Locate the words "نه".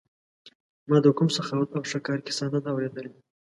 2.53-2.59